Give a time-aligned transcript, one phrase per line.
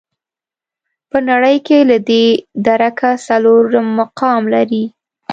[1.09, 2.25] په نړۍ کې له دې
[2.67, 4.83] درکه څلورم مقام لري.